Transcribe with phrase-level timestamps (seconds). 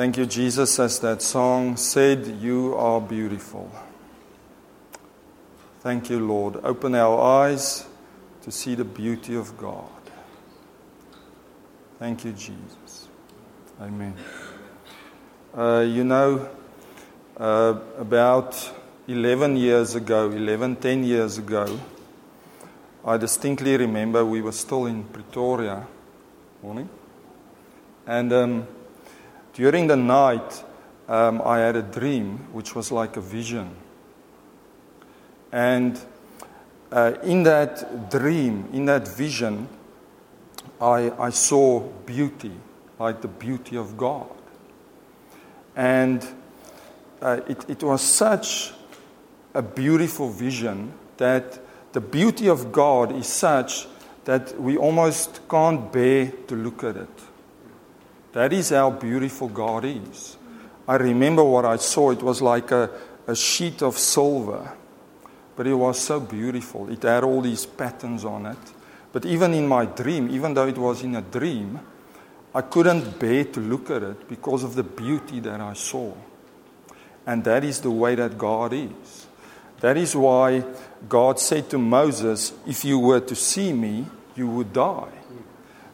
[0.00, 3.70] Thank you, Jesus, as that song said, You are beautiful.
[5.80, 6.56] Thank you, Lord.
[6.64, 7.86] Open our eyes
[8.40, 9.90] to see the beauty of God.
[11.98, 13.08] Thank you, Jesus.
[13.78, 14.14] Amen.
[15.54, 16.48] Uh, you know,
[17.36, 18.72] uh, about
[19.06, 21.78] 11 years ago, 11, 10 years ago,
[23.04, 25.86] I distinctly remember we were still in Pretoria.
[26.62, 26.88] Morning.
[28.06, 28.66] And um,
[29.54, 30.64] during the night,
[31.08, 33.74] um, I had a dream which was like a vision.
[35.52, 36.00] And
[36.92, 39.68] uh, in that dream, in that vision,
[40.80, 42.52] I, I saw beauty,
[42.98, 44.30] like the beauty of God.
[45.76, 46.26] And
[47.20, 48.72] uh, it, it was such
[49.54, 51.58] a beautiful vision that
[51.92, 53.86] the beauty of God is such
[54.24, 57.29] that we almost can't bear to look at it.
[58.32, 60.36] That is how beautiful God is.
[60.86, 62.10] I remember what I saw.
[62.10, 62.90] It was like a,
[63.26, 64.72] a sheet of silver,
[65.56, 66.90] but it was so beautiful.
[66.90, 68.58] It had all these patterns on it.
[69.12, 71.80] But even in my dream, even though it was in a dream,
[72.54, 76.12] I couldn't bear to look at it because of the beauty that I saw.
[77.26, 79.26] And that is the way that God is.
[79.80, 80.64] That is why
[81.08, 85.12] God said to Moses, If you were to see me, you would die.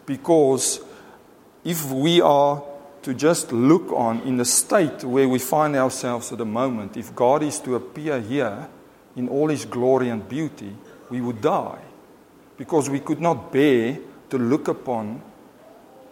[0.04, 0.80] Because
[1.66, 2.62] if we are
[3.02, 7.12] to just look on in the state where we find ourselves at the moment, if
[7.12, 8.68] God is to appear here
[9.16, 10.76] in all his glory and beauty,
[11.10, 11.80] we would die.
[12.56, 13.98] Because we could not bear
[14.30, 15.20] to look upon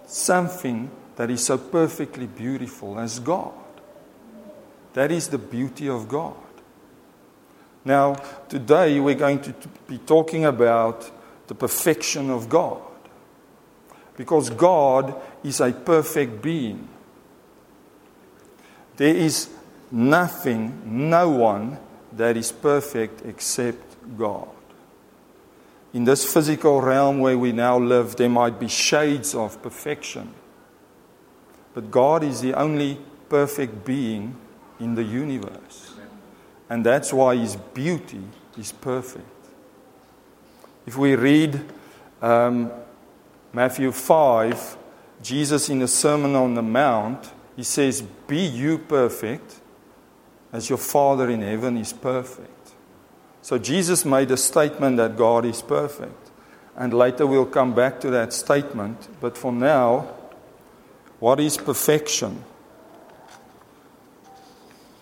[0.07, 3.55] something that is so perfectly beautiful as God.
[4.95, 6.35] That is the beauty of God.
[7.85, 8.15] Now,
[8.49, 9.55] today we're going to
[9.87, 11.09] be talking about
[11.47, 12.83] the perfection of God.
[14.17, 16.89] Because God is a perfect being.
[18.97, 19.49] There is
[19.91, 21.79] nothing, no one
[22.13, 24.49] that is perfect except God.
[25.93, 30.35] In this physical realm where we now live, there might be shades of perfection.
[31.73, 32.99] But God is the only
[33.29, 34.37] perfect being
[34.81, 35.95] in the universe.
[36.69, 38.23] And that's why His beauty
[38.59, 39.27] is perfect.
[40.87, 41.65] If we read
[42.23, 42.71] um,
[43.55, 44.77] Matthew 5,
[45.23, 49.61] Jesus in the Sermon on the Mount, he says, Be you perfect
[50.53, 52.73] as your Father in heaven is perfect.
[53.43, 56.31] So Jesus made a statement that God is perfect.
[56.77, 59.07] And later we'll come back to that statement.
[59.21, 60.09] But for now,
[61.21, 62.43] what is perfection?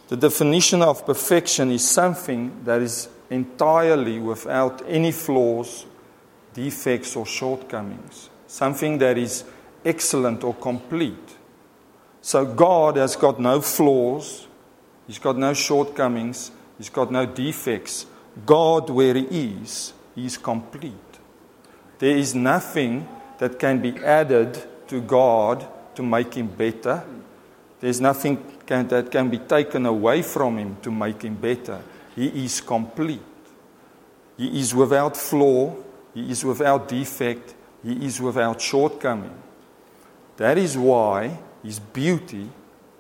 [0.09, 5.87] The definition of perfection is something that is entirely without any flaws,
[6.53, 8.29] defects, or shortcomings.
[8.53, 9.45] Something that is
[9.83, 11.39] excellent or complete.
[12.21, 14.47] So God has got no flaws,
[15.07, 18.05] He's got no shortcomings, He's got no defects.
[18.45, 20.93] God, where He is, He is complete.
[21.99, 23.09] There is nothing
[23.39, 27.05] that can be added to God to make Him better.
[27.81, 28.37] There's nothing
[28.67, 31.81] can, that can be taken away from him to make him better.
[32.15, 33.23] He is complete.
[34.37, 35.75] He is without flaw.
[36.13, 37.55] He is without defect.
[37.83, 39.35] He is without shortcoming.
[40.37, 42.51] That is why his beauty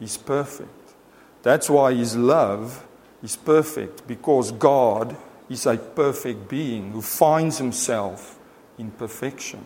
[0.00, 0.94] is perfect.
[1.42, 2.86] That's why his love
[3.22, 5.16] is perfect, because God
[5.48, 8.38] is a perfect being who finds himself
[8.78, 9.64] in perfection.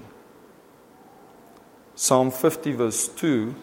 [1.94, 3.54] Psalm 50, verse 2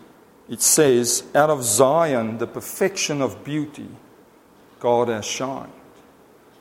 [0.49, 3.87] it says, Out of Zion, the perfection of beauty,
[4.79, 5.71] God has shined.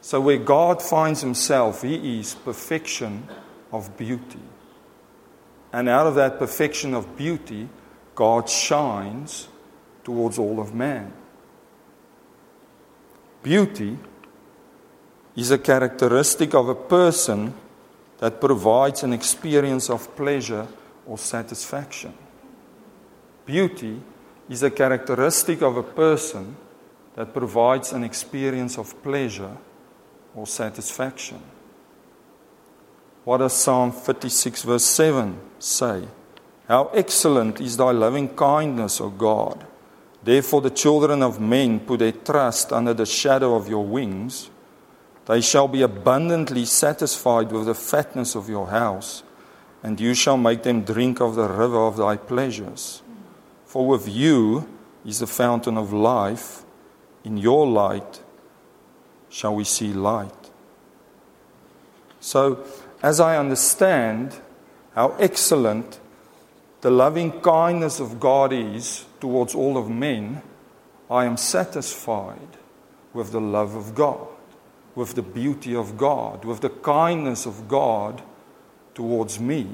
[0.00, 3.28] So, where God finds himself, he is perfection
[3.72, 4.40] of beauty.
[5.72, 7.68] And out of that perfection of beauty,
[8.14, 9.48] God shines
[10.04, 11.12] towards all of man.
[13.42, 13.98] Beauty
[15.34, 17.54] is a characteristic of a person
[18.18, 20.68] that provides an experience of pleasure
[21.06, 22.14] or satisfaction.
[23.46, 24.00] Beauty
[24.48, 26.56] is a characteristic of a person
[27.14, 29.56] that provides an experience of pleasure
[30.34, 31.42] or satisfaction.
[33.24, 36.08] What does Psalm 56, verse 7 say?
[36.68, 39.66] How excellent is thy loving kindness, O God!
[40.22, 44.50] Therefore, the children of men put their trust under the shadow of your wings.
[45.26, 49.24] They shall be abundantly satisfied with the fatness of your house,
[49.82, 53.02] and you shall make them drink of the river of thy pleasures.
[53.66, 54.68] For with you
[55.04, 56.64] is the fountain of life.
[57.24, 58.20] In your light
[59.28, 60.50] shall we see light.
[62.20, 62.64] So,
[63.02, 64.40] as I understand
[64.94, 66.00] how excellent
[66.82, 70.42] the loving kindness of God is towards all of men,
[71.10, 72.56] I am satisfied
[73.12, 74.26] with the love of God,
[74.94, 78.22] with the beauty of God, with the kindness of God
[78.94, 79.68] towards me.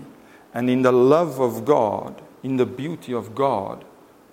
[0.53, 3.85] And in the love of God, in the beauty of God,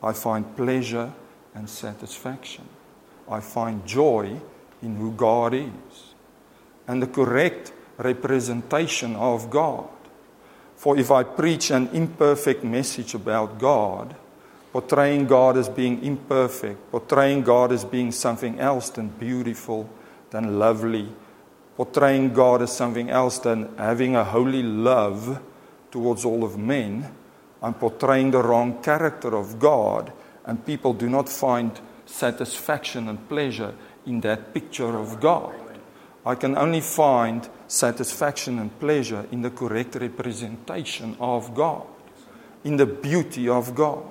[0.03, 1.13] I find pleasure
[1.53, 2.67] and satisfaction.
[3.29, 4.39] I find joy
[4.81, 6.13] in who God is
[6.87, 9.87] and the correct representation of God.
[10.75, 14.15] For if I preach an imperfect message about God,
[14.71, 19.89] portraying God as being imperfect, portraying God as being something else than beautiful,
[20.31, 21.09] than lovely,
[21.77, 25.41] portraying God as something else than having a holy love
[25.91, 27.09] towards all of men,
[27.61, 30.11] I'm portraying the wrong character of God,
[30.45, 31.71] and people do not find
[32.05, 33.73] satisfaction and pleasure
[34.05, 35.64] in that picture of God.
[36.25, 41.85] I can only find satisfaction and pleasure in the correct representation of God,
[42.63, 44.03] in the beauty of God.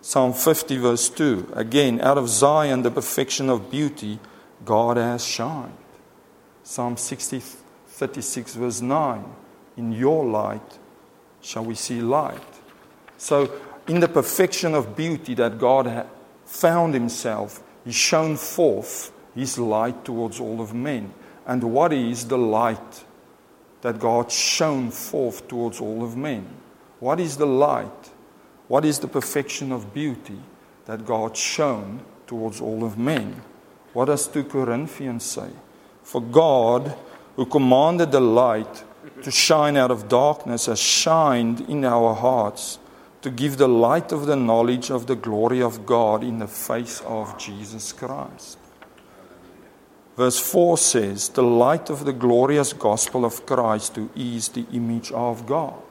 [0.00, 4.18] Psalm 50, verse 2 again, out of Zion, the perfection of beauty,
[4.64, 5.76] God has shined.
[6.62, 7.42] Psalm 60,
[7.88, 9.24] 36, verse 9
[9.76, 10.78] in your light
[11.42, 12.40] shall we see light.
[13.18, 13.50] So,
[13.86, 16.06] in the perfection of beauty that God
[16.44, 21.14] found Himself, He shone forth His light towards all of men.
[21.46, 23.04] And what is the light
[23.82, 26.44] that God shone forth towards all of men?
[26.98, 28.10] What is the light?
[28.66, 30.40] What is the perfection of beauty
[30.86, 33.42] that God shone towards all of men?
[33.92, 35.50] What does 2 Corinthians say?
[36.02, 36.96] For God,
[37.36, 38.84] who commanded the light
[39.22, 42.78] to shine out of darkness has shined in our hearts
[43.22, 47.00] to give the light of the knowledge of the glory of God in the face
[47.06, 48.58] of Jesus Christ.
[50.16, 55.12] Verse 4 says, The light of the glorious gospel of Christ, who is the image
[55.12, 55.82] of God.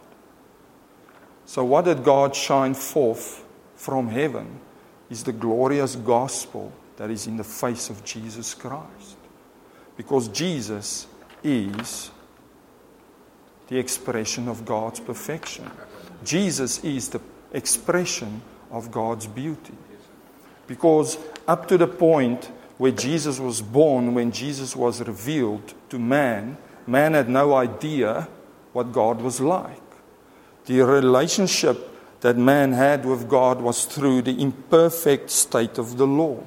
[1.45, 3.45] So, what did God shine forth
[3.75, 4.59] from heaven
[5.09, 9.17] is the glorious gospel that is in the face of Jesus Christ.
[9.97, 11.07] Because Jesus
[11.43, 12.11] is
[13.67, 15.69] the expression of God's perfection.
[16.23, 17.21] Jesus is the
[17.53, 19.73] expression of God's beauty.
[20.67, 21.17] Because
[21.47, 27.13] up to the point where Jesus was born, when Jesus was revealed to man, man
[27.13, 28.27] had no idea
[28.73, 29.81] what God was like.
[30.65, 31.91] The relationship
[32.21, 36.43] that man had with God was through the imperfect state of the law.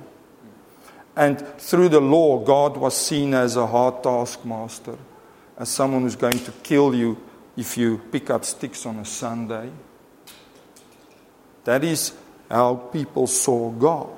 [1.16, 4.98] And through the law, God was seen as a hard taskmaster
[5.56, 7.20] as someone who's going to kill you
[7.56, 9.70] if you pick up sticks on a Sunday.
[11.64, 12.12] That is
[12.48, 14.10] how people saw God.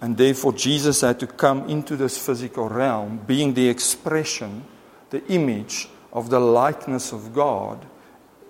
[0.00, 4.64] And therefore, Jesus had to come into this physical realm, being the expression,
[5.10, 7.84] the image of the likeness of God,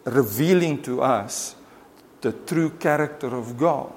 [0.04, 1.54] revealing to us
[2.20, 3.92] the true character of God,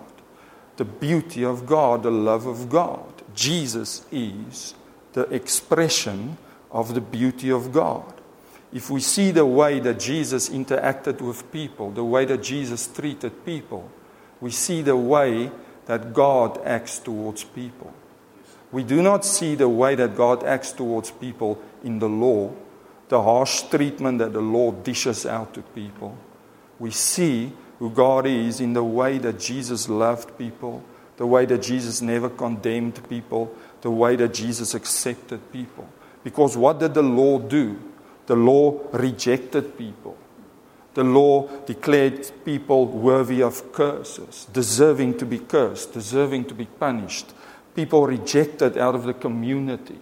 [0.78, 3.06] the beauty of God, the love of God.
[3.34, 4.76] Jesus is
[5.14, 6.38] the expression
[6.72, 8.14] of the beauty of God.
[8.72, 13.44] If we see the way that Jesus interacted with people, the way that Jesus treated
[13.44, 13.90] people,
[14.40, 15.52] we see the way
[15.90, 17.92] that God acts towards people.
[18.72, 22.54] We do not see the way that God acts towards people in the law,
[23.08, 26.16] the harsh treatment that the law dishes out to people.
[26.78, 30.84] We see who God is in the way that Jesus loved people,
[31.18, 35.90] the way that Jesus never condemned people, the way that Jesus accepted people.
[36.24, 37.80] Because what did the law do?
[38.28, 40.16] The law rejected people.
[40.94, 47.34] The law declared people worthy of curses, deserving to be cursed, deserving to be punished.
[47.76, 50.00] People rejected out of the community.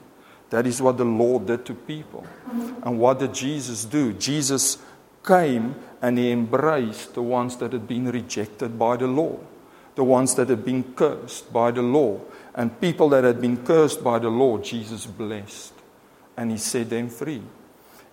[0.49, 2.25] That is what the law did to people.
[2.83, 4.13] And what did Jesus do?
[4.13, 4.77] Jesus
[5.25, 9.37] came and he embraced the ones that had been rejected by the law,
[9.95, 12.19] the ones that had been cursed by the law.
[12.55, 15.73] And people that had been cursed by the law, Jesus blessed
[16.37, 17.41] and he set them free.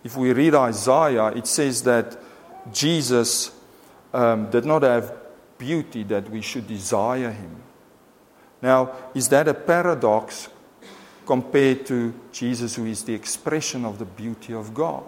[0.02, 2.19] If we read Isaiah, it says that
[2.73, 3.50] Jesus
[4.12, 5.12] um, did not have
[5.59, 7.62] beauty that we should desire him.
[8.62, 10.49] Now, is that a paradox
[11.26, 15.04] compared to Jesus, who is the expression of the beauty of God?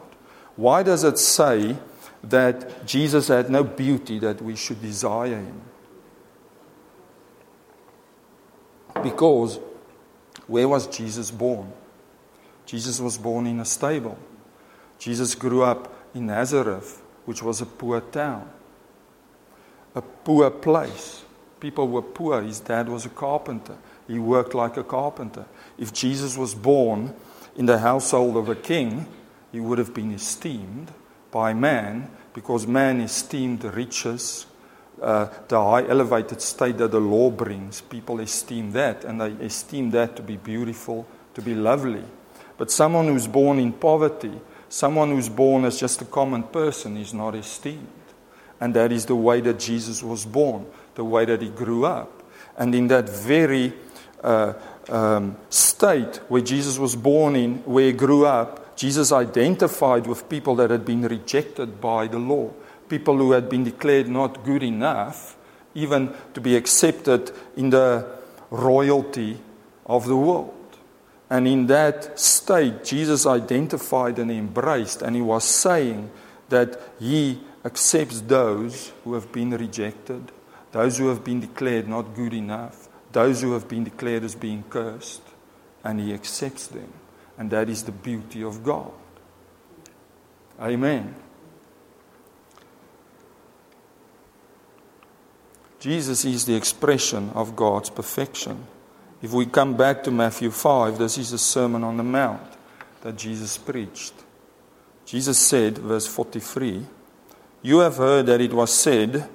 [0.56, 1.76] Why does it say
[2.25, 5.60] that Jesus had no beauty that we should desire him?
[9.02, 9.60] Because
[10.46, 11.72] where was Jesus born?
[12.64, 14.18] Jesus was born in a stable.
[14.98, 18.49] Jesus grew up in Nazareth, which was a poor town,
[19.95, 21.23] a poor place.
[21.61, 22.42] People were poor.
[22.42, 23.76] His dad was a carpenter.
[24.06, 25.47] He worked like a carpenter.
[25.78, 27.14] If Jesus was born
[27.56, 29.06] in the household of a king,
[29.52, 30.92] he would have been esteemed
[31.30, 34.47] by man because man esteemed riches,
[35.00, 37.80] uh, the high elevated state that the law brings.
[37.80, 42.04] People esteem that, and they esteem that to be beautiful, to be lovely.
[42.59, 44.33] But someone who's born in poverty,
[44.68, 47.87] someone who's born as just a common person, is not esteemed.
[48.61, 52.23] And that is the way that Jesus was born, the way that he grew up.
[52.56, 53.75] And in that very
[54.23, 54.54] uh,
[54.88, 60.54] um, state where Jesus was born in, where he grew up, Jesus identified with people
[60.56, 62.50] that had been rejected by the law,
[62.88, 65.37] people who had been declared not good enough,
[65.75, 68.06] even to be accepted in the
[68.50, 69.38] royalty
[69.87, 70.52] of the world.
[71.28, 76.11] And in that state, Jesus identified and embraced, and he was saying
[76.49, 80.30] that he accepts those who have been rejected,
[80.71, 84.62] those who have been declared not good enough, those who have been declared as being
[84.71, 85.23] cursed,
[85.83, 86.92] and he accepts them.
[87.37, 88.92] And that is the beauty of God.
[90.61, 91.14] Amen.
[95.80, 98.66] Jesus is the expression of God's perfection.
[99.23, 102.42] If we come back to Matthew 5, this is the Sermon on the Mount
[103.00, 104.12] that Jesus preached.
[105.06, 106.85] Jesus said, verse 43,
[107.62, 109.26] You have heard that it was said,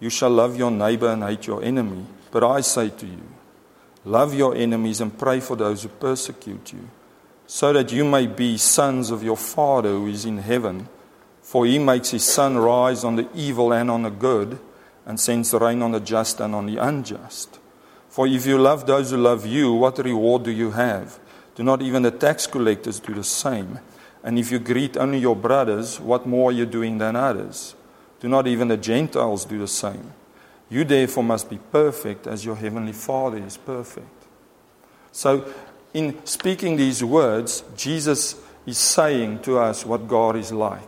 [0.00, 2.04] You shall love your neighbor and hate your enemy.
[2.30, 3.22] But I say to you,
[4.04, 6.88] love your enemies and pray for those who persecute you,
[7.46, 10.88] so that you may be sons of your Father who is in heaven.
[11.40, 14.58] For he makes his sun rise on the evil and on the good,
[15.06, 17.58] and sends rain on the just and on the unjust.
[18.12, 21.18] For if you love those who love you, what reward do you have?
[21.54, 23.80] Do not even the tax collectors do the same?
[24.22, 27.74] And if you greet only your brothers, what more are you doing than others?
[28.20, 30.12] Do not even the Gentiles do the same?
[30.68, 34.26] You therefore must be perfect as your heavenly Father is perfect.
[35.10, 35.50] So,
[35.94, 40.82] in speaking these words, Jesus is saying to us what God is like.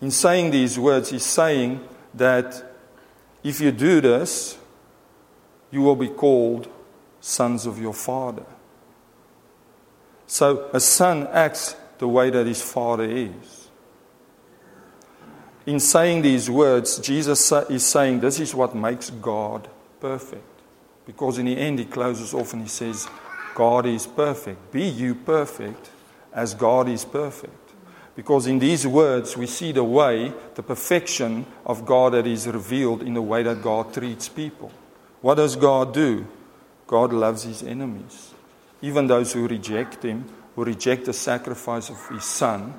[0.00, 2.74] In saying these words, he's saying that
[3.44, 4.58] if you do this,
[5.70, 6.68] you will be called
[7.20, 8.46] sons of your Father.
[10.26, 13.68] So a son acts the way that his Father is.
[15.66, 19.68] In saying these words, Jesus is saying this is what makes God
[20.00, 20.44] perfect.
[21.04, 23.08] Because in the end, he closes off and he says,
[23.54, 24.72] God is perfect.
[24.72, 25.90] Be you perfect
[26.32, 27.72] as God is perfect.
[28.14, 33.02] Because in these words, we see the way, the perfection of God that is revealed
[33.02, 34.70] in the way that God treats people.
[35.20, 36.26] What does God do?
[36.86, 38.34] God loves his enemies.
[38.82, 42.74] Even those who reject him, who reject the sacrifice of his son,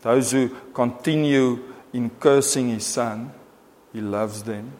[0.00, 3.32] those who continue in cursing his son,
[3.92, 4.72] he loves them.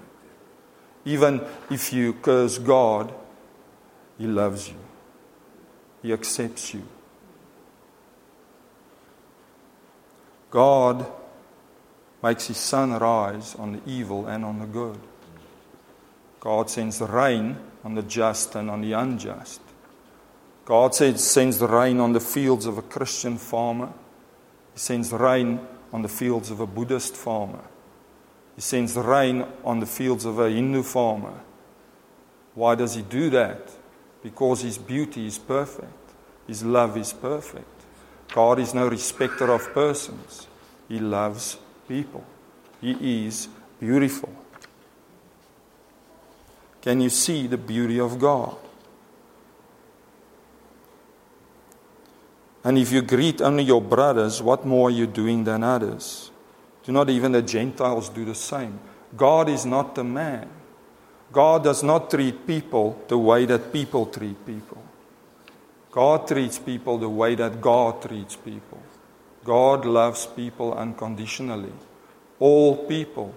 [1.05, 1.41] Even
[1.71, 3.13] if you curse God,
[4.19, 4.77] he loves you,
[6.03, 6.83] he accepts you.
[10.51, 11.07] God
[12.23, 14.99] makes his sun rise on the evil and on the good.
[16.41, 19.61] God sends rain on the just and on the unjust.
[20.65, 23.93] God sends rain on the fields of a Christian farmer.
[24.75, 25.61] He sends rain
[25.93, 27.65] on the fields of a Buddhist farmer.
[28.55, 31.41] He sends rain on the fields of a Hindu farmer.
[32.55, 33.71] Why does he do that?
[34.23, 36.13] Because his beauty is perfect,
[36.47, 37.67] his love is perfect.
[38.35, 40.49] God is no respecter of persons,
[40.89, 42.25] he loves people.
[42.81, 43.49] He is
[43.81, 44.31] beautiful.
[46.83, 48.57] Can you see the beauty of God?
[52.65, 56.31] And if you greet only your brothers, what more are you doing than others?
[56.85, 58.79] Do not even the Gentiles do the same?
[59.17, 60.49] God is not the man.
[61.33, 64.83] God does not treat people the way that people treat people.
[65.91, 68.81] God treats people the way that God treats people.
[69.45, 71.73] God loves people unconditionally.
[72.39, 73.35] All people.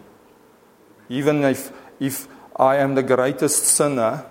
[1.09, 2.27] Even if, if
[2.61, 4.23] I am the greatest sinner,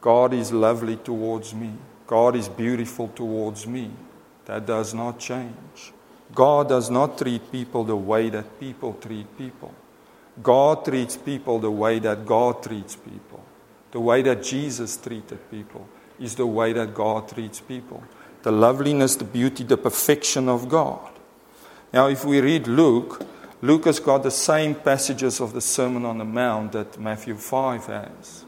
[0.00, 1.72] God is lovely towards me.
[2.04, 3.92] God is beautiful towards me.
[4.46, 5.92] That does not change.
[6.34, 9.72] God does not treat people the way that people treat people.
[10.42, 13.44] God treats people the way that God treats people.
[13.92, 15.86] The way that Jesus treated people
[16.18, 18.02] is the way that God treats people.
[18.42, 21.12] The loveliness, the beauty, the perfection of God.
[21.92, 23.24] Now, if we read Luke,
[23.62, 27.86] Luke has got the same passages of the Sermon on the Mount that Matthew 5
[27.86, 28.44] has.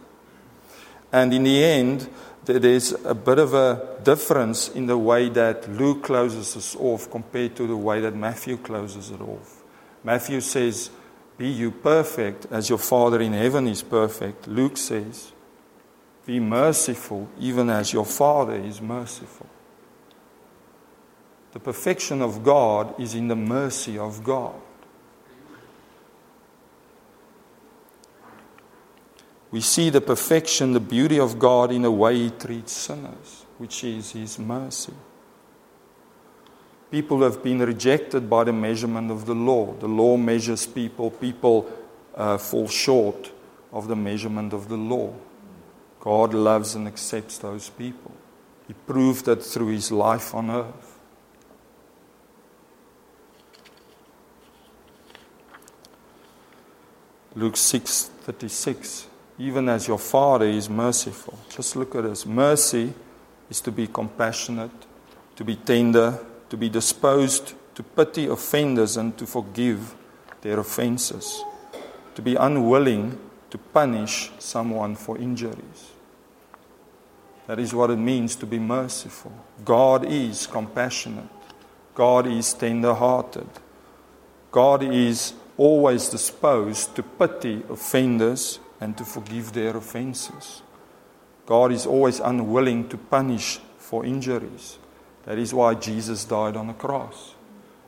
[1.13, 2.11] And in the end,
[2.45, 7.55] there's a bit of a difference in the way that Luke closes us off compared
[7.57, 9.63] to the way that Matthew closes it off.
[10.03, 10.91] Matthew says,
[11.39, 14.49] Be you perfect as your Father in heaven is perfect.
[14.49, 15.31] Luke says,
[16.27, 19.47] Be merciful even as your Father is merciful.
[21.53, 24.61] The perfection of God is in the mercy of God.
[29.55, 33.85] We see the perfection, the beauty of God in the way He treats sinners, which
[33.85, 34.93] is His mercy.
[36.91, 39.73] People have been rejected by the measurement of the law.
[39.75, 41.73] The law measures people, people
[42.17, 43.31] uh, fall short
[43.73, 45.15] of the measurement of the law.
[46.01, 48.11] God loves and accepts those people.
[48.67, 50.99] He proved that through His life on earth.
[57.37, 61.39] Luke 6:36 even as your father is merciful.
[61.49, 62.25] Just look at this.
[62.25, 62.93] Mercy
[63.51, 64.71] is to be compassionate
[65.37, 69.97] to be tender to be disposed to pity offenders and to forgive
[70.43, 71.43] their offenses.
[72.15, 73.19] To be unwilling
[73.51, 75.91] to punish someone for injuries.
[77.49, 79.33] That is what it means to be merciful.
[79.65, 81.29] God is compassionate.
[81.95, 83.49] God is tender hearted
[84.55, 90.63] god is always disposed to pity offenders and to forgive their offenses.
[91.47, 94.79] God is always unwilling to punish for injuries.
[95.25, 97.35] That is why Jesus died on the cross.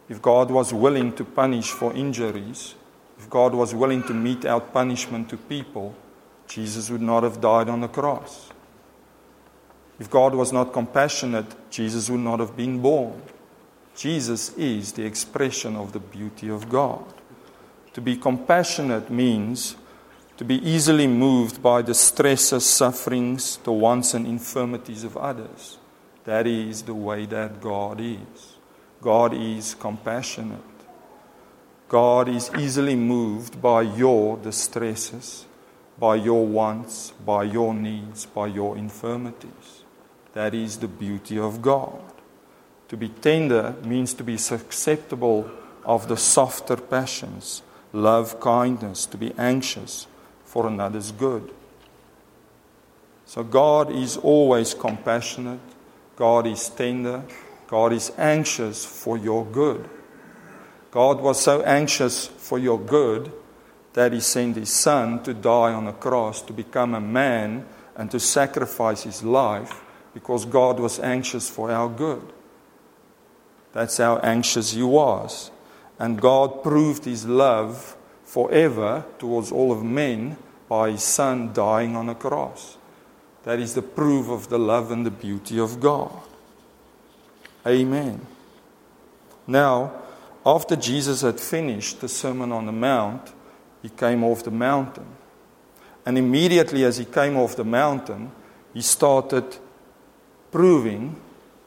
[0.09, 2.75] If God was willing to punish for injuries,
[3.19, 5.95] if God was willing to mete out punishment to people,
[6.49, 8.51] Jesus would not have died on the cross.
[9.99, 13.21] If God was not compassionate, Jesus would not have been born.
[13.95, 17.05] Jesus is the expression of the beauty of God.
[17.93, 19.77] To be compassionate means
[20.37, 25.79] to be easily moved by the stresses, sufferings, the wants and infirmities of others.
[26.25, 28.57] That is the way that God is.
[29.01, 30.61] God is compassionate.
[31.89, 35.47] God is easily moved by your distresses,
[35.99, 39.85] by your wants, by your needs, by your infirmities.
[40.35, 42.03] That is the beauty of God.
[42.89, 45.51] To be tender means to be susceptible
[45.85, 47.63] of the softer passions
[47.93, 50.07] love kindness, to be anxious
[50.57, 51.53] for another's good.
[53.27, 55.61] So God is always compassionate,
[56.17, 57.25] God is tender,
[57.67, 59.87] God is anxious for your good.
[60.91, 63.31] God was so anxious for your good
[63.93, 68.11] that He sent His Son to die on a cross, to become a man, and
[68.11, 72.33] to sacrifice His life because God was anxious for our good.
[73.75, 75.51] That's how anxious He was.
[75.99, 82.09] And God proved his love forever towards all of men by his son dying on
[82.09, 82.77] a cross.
[83.45, 86.13] That is the proof of the love and the beauty of God.
[87.67, 88.27] Amen.
[89.47, 89.93] Now,
[90.45, 93.33] after Jesus had finished the Sermon on the Mount,
[93.83, 95.07] he came off the mountain.
[96.05, 98.31] And immediately as he came off the mountain,
[98.73, 99.57] he started
[100.53, 101.21] proving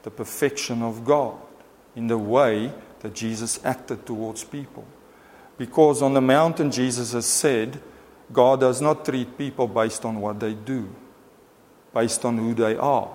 [0.04, 1.38] the perfection of God
[1.96, 4.86] in the way that Jesus acted towards people.
[5.58, 7.82] Because on the mountain, Jesus has said,
[8.32, 10.94] God does not treat people based on what they do,
[11.94, 13.10] based on who they are,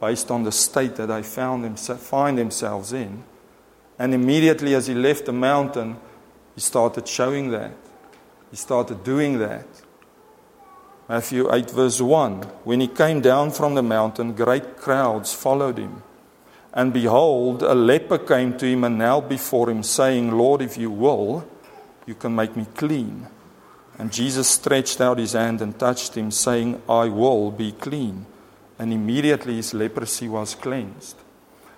[0.00, 3.24] based on the state that they find themselves in.
[3.98, 5.96] And immediately as he left the mountain,
[6.54, 7.72] he started showing that.
[8.50, 9.66] He started doing that.
[11.08, 16.02] Matthew 8, verse 1 When he came down from the mountain, great crowds followed him.
[16.72, 20.90] And behold, a leper came to him and knelt before him, saying, Lord, if you
[20.90, 21.46] will,
[22.06, 23.28] you can make me clean.
[23.98, 28.26] And Jesus stretched out his hand and touched him, saying, I will be clean.
[28.78, 31.16] And immediately his leprosy was cleansed.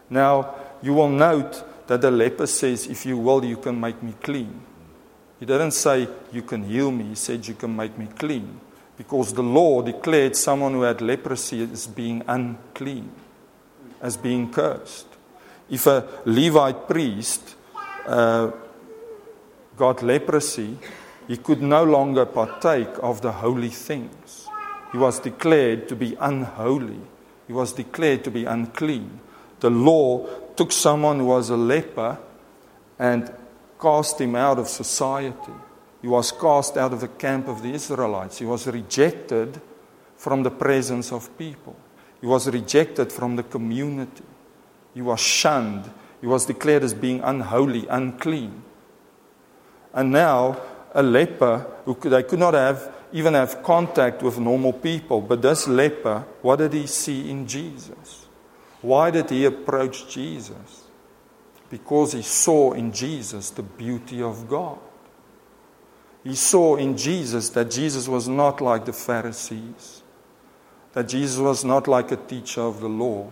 [0.09, 4.15] Now, you will note that the leper says, If you will, you can make me
[4.23, 4.61] clean.
[5.39, 7.05] He didn't say, You can heal me.
[7.05, 8.61] He said, You can make me clean.
[8.97, 13.11] Because the law declared someone who had leprosy as being unclean
[14.01, 15.07] as being cursed.
[15.69, 17.57] If a Levite priest
[18.07, 18.51] uh,
[19.77, 20.79] got leprosy,
[21.27, 24.49] he could no longer partake of the holy things.
[24.93, 27.01] He was declared to be unholy.
[27.47, 29.21] He was declared to be unclean.
[29.61, 32.19] The law took someone who was a leper
[32.99, 33.33] and
[33.81, 35.53] cast him out of society.
[36.01, 38.39] He was cast out of the camp of the Israelites.
[38.39, 39.61] He was rejected
[40.17, 41.77] from the presence of people.
[42.21, 44.25] He was rejected from the community.
[44.95, 45.91] He was shunned.
[46.21, 48.62] He was declared as being unholy, unclean.
[49.93, 50.61] And now,
[50.97, 55.43] a leper, who could, they could not have, even have contact with normal people, but
[55.43, 58.27] this leper, what did he see in Jesus?
[58.83, 60.85] Why did he approach Jesus?
[61.71, 64.79] Because he saw in Jesus the beauty of God.
[66.25, 70.03] He saw in Jesus that Jesus was not like the Pharisees
[70.97, 73.29] that Jesus was not like a teacher of the law,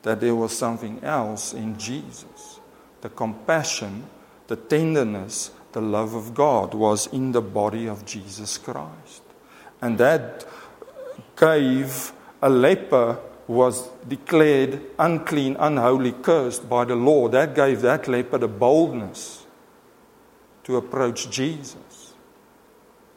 [0.00, 2.58] that there was something else in Jesus.
[3.02, 4.04] the compassion,
[4.46, 9.22] the tenderness, the love of God was in the body of Jesus Christ.
[9.80, 10.46] And that
[11.36, 17.28] gave a leper was declared unclean, unholy, cursed by the law.
[17.28, 19.44] That gave that leper the boldness
[20.64, 22.14] to approach Jesus.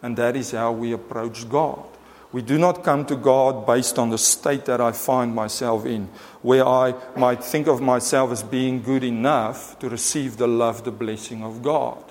[0.02, 1.86] And that is how we approach God.
[2.32, 6.10] We do not come to God based on the state that I find myself in,
[6.42, 10.92] where I might think of myself as being good enough to receive the love, the
[10.92, 12.04] blessing of God.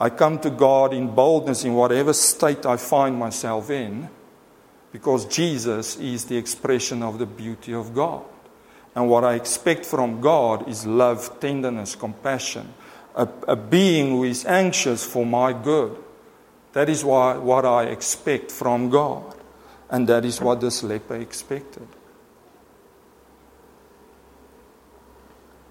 [0.00, 4.08] I come to God in boldness in whatever state I find myself in,
[4.92, 8.24] because Jesus is the expression of the beauty of God.
[8.94, 12.72] And what I expect from God is love, tenderness, compassion,
[13.14, 15.96] a, a being who is anxious for my good.
[16.72, 19.36] That is why, what I expect from God.
[19.90, 21.86] And that is what this leper expected.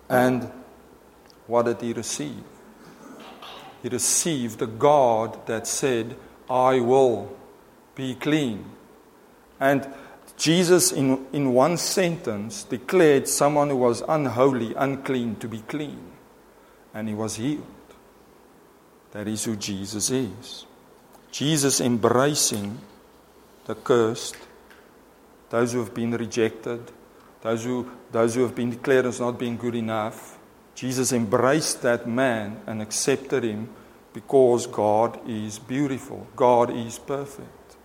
[0.07, 0.51] And
[1.47, 2.43] what did he receive?
[3.81, 6.15] He received a God that said,
[6.49, 7.35] I will
[7.95, 8.65] be clean.
[9.59, 9.93] And
[10.37, 16.11] Jesus, in, in one sentence, declared someone who was unholy, unclean, to be clean.
[16.93, 17.65] And he was healed.
[19.11, 20.65] That is who Jesus is.
[21.31, 22.79] Jesus embracing
[23.65, 24.37] the cursed,
[25.49, 26.91] those who have been rejected,
[27.41, 30.38] those who, those who have been declared as not being good enough.
[30.79, 33.67] Jesus embraced that man and accepted him
[34.13, 37.75] because God is beautiful, God is perfect.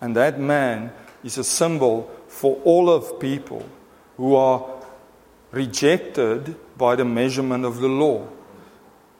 [0.00, 0.92] And that man
[1.24, 3.68] is a symbol for all of people
[4.16, 4.64] who are
[5.50, 8.28] rejected by the measurement of the law.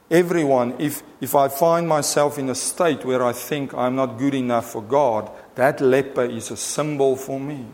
[0.09, 4.33] Everyone, if, if I find myself in a state where I think I'm not good
[4.33, 7.65] enough for God, that leper is a symbol for me.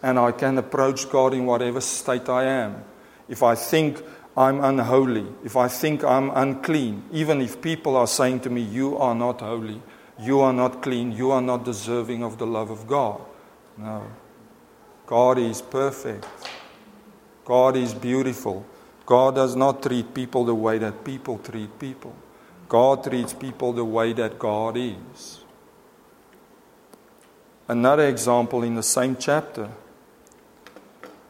[0.00, 2.84] And I can approach God in whatever state I am.
[3.28, 4.02] If I think
[4.38, 8.96] I'm unholy, if I think I'm unclean, even if people are saying to me, You
[8.96, 9.82] are not holy,
[10.20, 13.20] you are not clean, you are not deserving of the love of God.
[13.76, 14.04] No.
[15.06, 16.24] God is perfect,
[17.44, 18.64] God is beautiful.
[19.06, 22.14] God does not treat people the way that people treat people.
[22.68, 25.40] God treats people the way that God is.
[27.66, 29.70] Another example in the same chapter.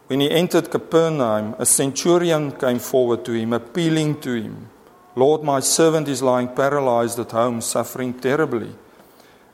[0.09, 4.71] When he entered Capernaum, a centurion came forward to him, appealing to him,
[5.15, 8.73] Lord, my servant is lying paralyzed at home, suffering terribly.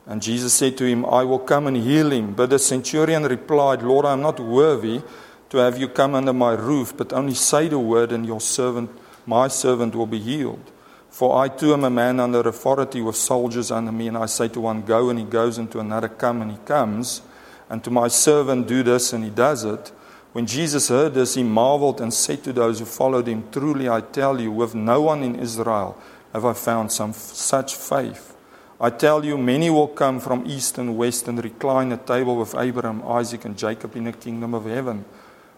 [0.05, 2.33] And Jesus said to him, I will come and heal him.
[2.33, 5.01] But the centurion replied, Lord, I am not worthy
[5.49, 8.91] to have you come under my roof, but only say the word, and your servant,
[9.25, 10.71] my servant, will be healed.
[11.09, 14.47] For I too am a man under authority with soldiers under me, and I say
[14.49, 17.23] to one, Go, and he goes, and to another, Come, and he comes,
[17.69, 19.91] and to my servant, Do this, and he does it.
[20.35, 24.01] When Jesus heard this, he marveled and said to those who followed him, Truly I
[24.01, 25.97] tell you, with no one in Israel
[26.33, 28.35] have I found some such faith.
[28.81, 32.53] I tell you, many will come from east and west and recline at table with
[32.53, 35.05] Abraham, Isaac, and Jacob in the kingdom of heaven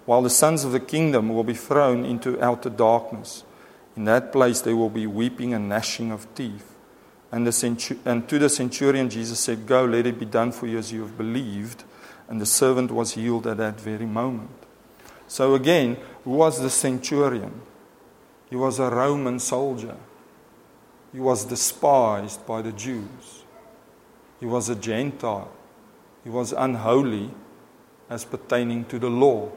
[0.05, 3.43] while the sons of the kingdom will be thrown into outer darkness.
[3.95, 6.75] In that place there will be weeping and gnashing of teeth.
[7.31, 10.77] And, centu- and to the centurion, Jesus said, Go, let it be done for you
[10.77, 11.83] as you have believed.
[12.29, 14.66] And the servant was healed at that very moment.
[15.27, 17.61] So, again, who was the centurion?
[18.49, 19.97] He was a Roman soldier.
[21.11, 23.43] He was despised by the Jews.
[24.39, 25.51] He was a Gentile.
[26.23, 27.31] He was unholy
[28.09, 29.51] as pertaining to the law.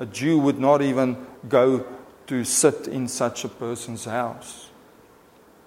[0.00, 1.86] A Jew would not even go
[2.26, 4.70] to sit in such a person's house.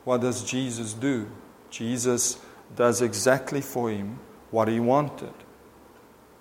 [0.04, 1.28] What does Jesus do?
[1.70, 2.40] Jesus
[2.76, 4.20] does exactly for him
[4.52, 5.34] what he wanted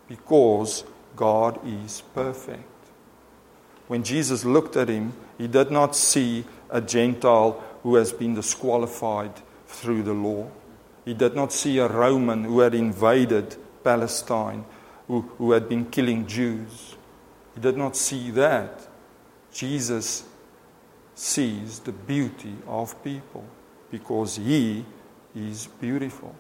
[0.09, 0.85] because
[1.17, 2.63] God is perfect.
[3.89, 9.33] When Jesus looked at him, he did not see a Gentile who has been disqualified
[9.67, 10.51] through the law.
[11.05, 14.65] He did not see a Roman who had invaded Palestine,
[15.07, 16.97] who, who had been killing Jews.
[17.55, 18.87] He did not see that.
[19.53, 20.25] Jesus
[21.15, 23.45] sees the beauty of people
[23.91, 24.85] because he
[25.35, 26.35] is beautiful.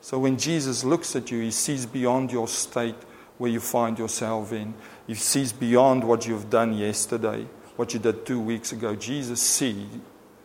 [0.00, 2.96] So when Jesus looks at you, he sees beyond your state
[3.40, 4.74] where you find yourself in.
[5.06, 8.94] He sees beyond what you've done yesterday, what you did two weeks ago.
[8.94, 9.88] Jesus see,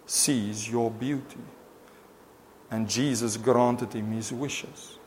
[0.05, 1.43] sees your beauty.
[2.71, 4.97] And Jesus granted him his wishes.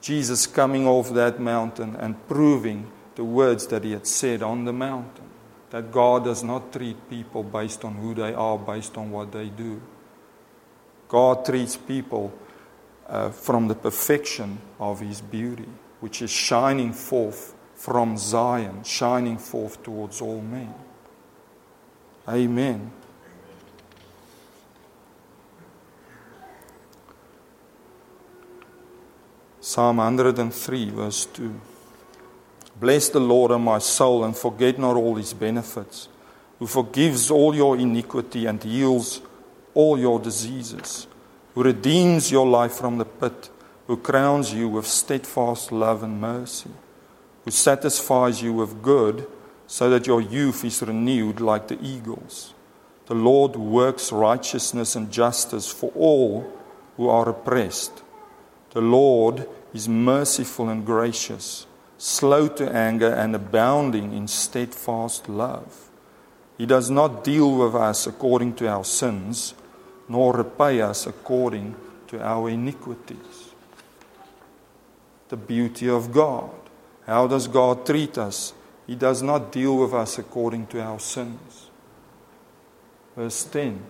[0.00, 4.72] Jesus coming off that mountain and proving the words that he had said on the
[4.72, 5.28] mountain
[5.70, 9.48] that God does not treat people based on who they are, based on what they
[9.48, 9.82] do.
[11.08, 12.32] God treats people
[13.08, 15.68] uh, from the perfection of his beauty,
[16.00, 20.74] which is shining forth from Zion, shining forth towards all men.
[22.28, 22.90] Amen.
[29.60, 31.60] Psalm 103, verse 2.
[32.80, 36.08] Bless the Lord, O my soul, and forget not all his benefits,
[36.58, 39.20] who forgives all your iniquity and heals
[39.74, 41.06] all your diseases,
[41.54, 43.50] who redeems your life from the pit,
[43.88, 46.70] who crowns you with steadfast love and mercy,
[47.44, 49.26] who satisfies you with good,
[49.66, 52.52] so that your youth is renewed like the eagles.
[53.06, 56.46] The Lord works righteousness and justice for all
[56.98, 58.02] who are oppressed.
[58.70, 65.88] The Lord is merciful and gracious, slow to anger, and abounding in steadfast love.
[66.58, 69.54] He does not deal with us according to our sins,
[70.08, 71.74] nor repay us according
[72.08, 73.47] to our iniquities.
[75.28, 76.50] The beauty of God.
[77.06, 78.52] How does God treat us?
[78.86, 81.70] He does not deal with us according to our sins.
[83.16, 83.82] Verse 10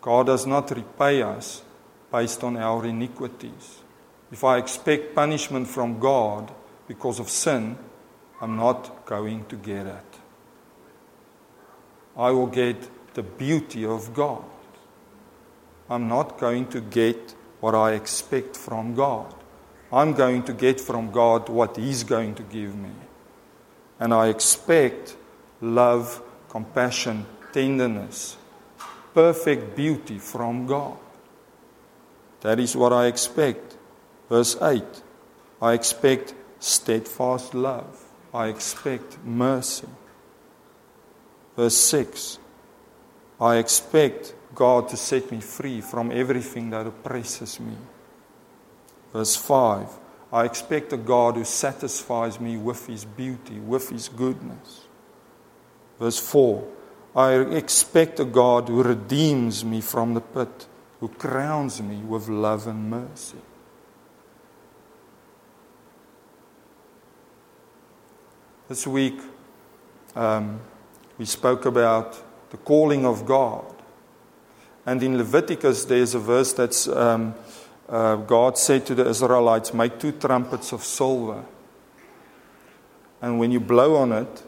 [0.00, 1.62] God does not repay us
[2.10, 3.80] based on our iniquities.
[4.32, 6.52] If I expect punishment from God
[6.86, 7.76] because of sin,
[8.40, 10.10] I'm not going to get it.
[12.16, 14.44] I will get the beauty of God.
[15.88, 19.34] I'm not going to get what I expect from God.
[19.92, 22.92] I'm going to get from God what He's going to give me.
[23.98, 25.16] And I expect
[25.60, 28.36] love, compassion, tenderness,
[29.14, 30.96] perfect beauty from God.
[32.40, 33.76] That is what I expect.
[34.28, 34.84] Verse 8
[35.60, 39.88] I expect steadfast love, I expect mercy.
[41.56, 42.38] Verse 6
[43.40, 47.76] I expect God to set me free from everything that oppresses me.
[49.12, 49.98] Verse 5
[50.32, 54.82] I expect a God who satisfies me with his beauty, with his goodness.
[55.98, 56.66] Verse 4
[57.14, 60.66] I expect a God who redeems me from the pit,
[61.00, 63.38] who crowns me with love and mercy.
[68.68, 69.20] This week,
[70.14, 70.60] um,
[71.18, 73.74] we spoke about the calling of God.
[74.86, 77.34] And in Leviticus, there's a verse that's um,
[77.90, 81.44] uh, God said to the Israelites, Make two trumpets of silver.
[83.20, 84.42] And when you blow on it,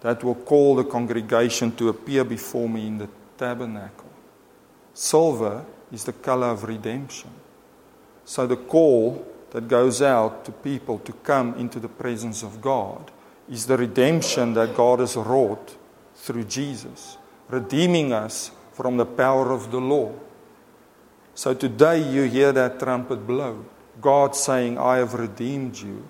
[0.00, 4.10] that will call the congregation to appear before me in the tabernacle.
[4.92, 7.30] Silver is the color of redemption.
[8.24, 13.10] So the call that goes out to people to come into the presence of God
[13.50, 15.76] is the redemption that God has wrought
[16.14, 20.12] through Jesus, redeeming us from the power of the law.
[21.34, 23.64] So today you hear that trumpet blow.
[24.00, 26.06] God saying, I have redeemed you.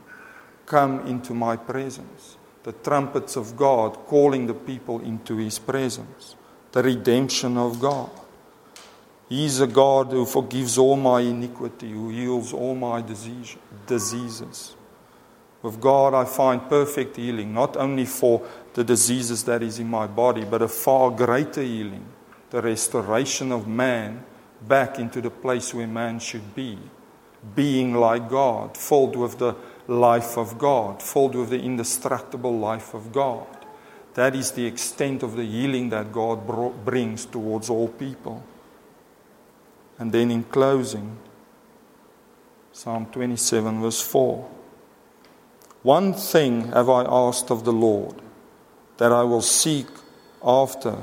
[0.66, 2.36] Come into my presence.
[2.62, 6.36] The trumpets of God calling the people into his presence.
[6.72, 8.10] The redemption of God.
[9.28, 13.56] He is a God who forgives all my iniquity, who heals all my disease,
[13.86, 14.76] diseases.
[15.62, 20.06] With God, I find perfect healing, not only for the diseases that is in my
[20.06, 22.04] body, but a far greater healing,
[22.50, 24.22] the restoration of man
[24.60, 26.78] back into the place where man should be,
[27.54, 33.12] being like God, filled with the life of God, filled with the indestructible life of
[33.12, 33.46] God.
[34.14, 36.46] That is the extent of the healing that God
[36.84, 38.42] brings towards all people.
[39.98, 41.18] And then in closing,
[42.72, 44.50] Psalm 27, verse 4.
[45.82, 48.14] One thing have I asked of the Lord,
[48.96, 49.86] that I will seek
[50.42, 50.96] after,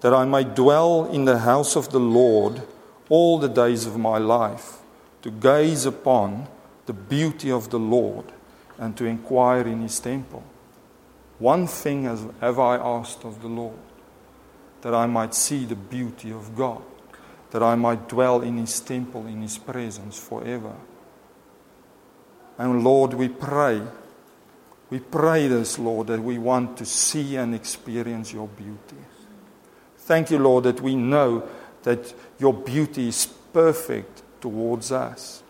[0.00, 2.62] that I may dwell in the house of the Lord
[3.10, 4.78] all the days of my life,
[5.20, 6.48] to gaze upon
[6.86, 8.24] the beauty of the Lord
[8.78, 10.42] and to inquire in his temple.
[11.38, 13.76] One thing have I asked of the Lord,
[14.80, 16.82] that I might see the beauty of God,
[17.50, 20.74] that I might dwell in his temple, in his presence forever.
[22.56, 23.82] And Lord, we pray
[24.90, 28.96] we pray this, Lord, that we want to see and experience your beauty.
[29.98, 31.48] Thank you, Lord, that we know
[31.82, 35.42] that your beauty is perfect towards us.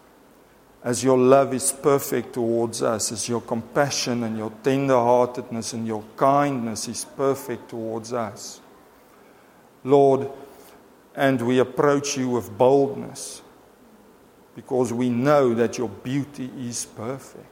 [0.82, 6.02] As your love is perfect towards us, as your compassion and your tenderheartedness and your
[6.16, 8.60] kindness is perfect towards us.
[9.84, 10.30] Lord,
[11.14, 13.42] and we approach you with boldness
[14.54, 17.46] because we know that your beauty is perfect.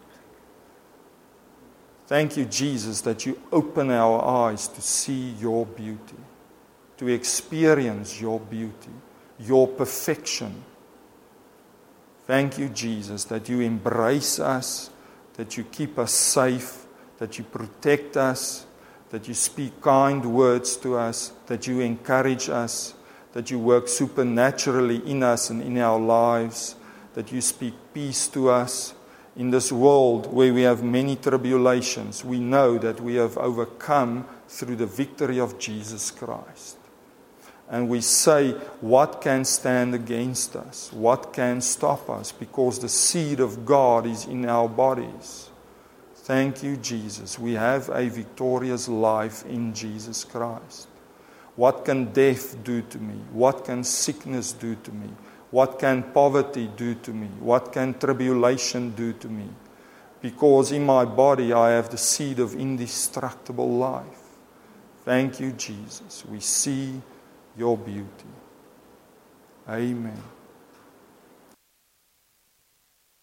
[2.07, 6.17] Thank you, Jesus, that you open our eyes to see your beauty,
[6.99, 8.91] to experience your beauty,
[9.39, 10.65] your perfection.
[12.27, 14.91] Thank you, Jesus, that you embrace us,
[15.35, 16.85] that you keep us safe,
[17.19, 18.67] that you protect us,
[19.11, 22.95] that you speak kind words to us, that you encourage us,
[23.33, 26.75] that you work supernaturally in us and in our lives,
[27.15, 28.95] that you speak peace to us.
[29.37, 34.77] In this world where we have many tribulations, we know that we have overcome through
[34.77, 36.78] the victory of Jesus Christ.
[37.71, 40.91] And we say, What can stand against us?
[40.93, 42.33] What can stop us?
[42.33, 45.51] Because the seed of God is in our bodies.
[46.15, 47.39] Thank you, Jesus.
[47.39, 50.89] We have a victorious life in Jesus Christ.
[51.57, 53.15] What can death do to me?
[53.33, 55.09] What can sickness do to me?
[55.51, 57.29] What can poverty do to me?
[57.41, 59.49] What can tribulation do to me?
[60.21, 64.37] Because in my body I have the seed of indestructible life.
[65.05, 66.25] Thank you, Jesus.
[66.27, 67.01] We see
[67.59, 68.07] your beauty.
[69.69, 70.38] Amen.